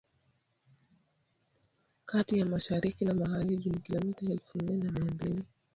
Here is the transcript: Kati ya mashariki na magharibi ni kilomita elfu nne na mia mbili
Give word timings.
Kati 2.09 2.33
ya 2.39 2.45
mashariki 2.45 3.05
na 3.05 3.13
magharibi 3.13 3.69
ni 3.69 3.79
kilomita 3.79 4.25
elfu 4.25 4.57
nne 4.61 4.83
na 4.83 4.91
mia 4.91 5.11
mbili 5.11 5.43